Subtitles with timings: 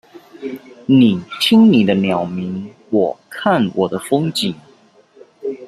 [0.87, 4.55] 你聽你的鳥鳴，我看我的風景